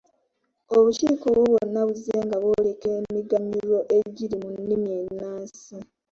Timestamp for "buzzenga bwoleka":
1.87-2.87